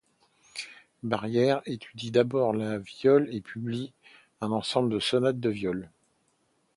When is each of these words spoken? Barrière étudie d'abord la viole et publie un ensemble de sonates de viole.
Barrière 1.03 1.61
étudie 1.67 2.09
d'abord 2.09 2.53
la 2.53 2.79
viole 2.79 3.27
et 3.31 3.39
publie 3.39 3.93
un 4.41 4.51
ensemble 4.51 4.89
de 4.89 4.99
sonates 4.99 5.39
de 5.39 5.49
viole. 5.49 5.91